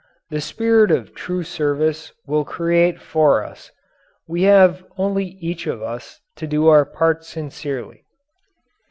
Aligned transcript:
The 0.31 0.41
spirit 0.41 0.89
of 0.89 1.13
true 1.13 1.43
service 1.43 2.11
will 2.25 2.43
create 2.43 2.99
for 2.99 3.43
us. 3.43 3.69
We 4.27 4.41
have 4.49 4.83
only 4.97 5.25
each 5.39 5.67
of 5.67 5.83
us 5.83 6.19
to 6.37 6.47
do 6.47 6.69
our 6.69 6.85
parts 6.85 7.27
sincerely. 7.27 8.03